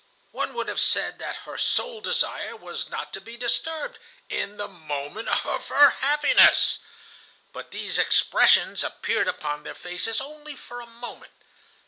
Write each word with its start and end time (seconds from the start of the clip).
One 0.31 0.55
would 0.55 0.67
have 0.67 0.79
said 0.79 1.19
that 1.19 1.35
her 1.45 1.59
sole 1.59 2.01
desire 2.01 2.55
was 2.57 2.89
not 2.89 3.13
to 3.13 3.21
be 3.21 3.37
disturbed 3.37 3.99
in 4.29 4.57
the 4.57 4.67
moment 4.67 5.27
of 5.45 5.67
her 5.67 5.91
happiness. 5.91 6.79
But 7.53 7.69
these 7.69 7.99
expressions 7.99 8.83
appeared 8.83 9.27
upon 9.27 9.61
their 9.61 9.75
faces 9.75 10.19
only 10.19 10.55
for 10.55 10.81
a 10.81 10.87
moment. 10.87 11.33